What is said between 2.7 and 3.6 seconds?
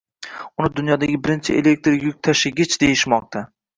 deyishmoqda.